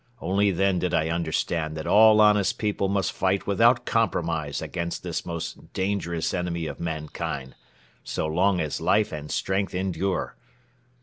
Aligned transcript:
Only 0.19 0.49
then 0.49 0.79
did 0.79 0.95
I 0.95 1.09
understand 1.11 1.77
that 1.77 1.85
all 1.85 2.21
honest 2.21 2.57
people 2.57 2.89
must 2.89 3.11
fight 3.11 3.45
without 3.45 3.85
compromise 3.85 4.59
against 4.59 5.03
this 5.03 5.27
most 5.27 5.73
dangerous 5.73 6.33
enemy 6.33 6.65
of 6.65 6.79
mankind, 6.79 7.53
so 8.03 8.25
long 8.25 8.59
as 8.59 8.81
life 8.81 9.11
and 9.11 9.29
strength 9.29 9.75
endure." 9.75 10.35